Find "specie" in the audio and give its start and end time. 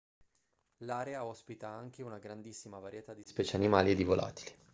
3.23-3.55